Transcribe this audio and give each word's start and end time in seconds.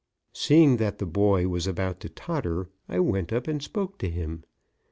Seeing 0.33 0.77
that 0.77 0.97
the 0.97 1.05
boy 1.05 1.47
was 1.47 1.67
about 1.67 1.99
to 1.99 2.09
totter, 2.09 2.71
I 2.89 2.97
went 2.99 3.31
up 3.31 3.47
and 3.47 3.61
spoke 3.61 3.99
to 3.99 4.09
him. 4.09 4.43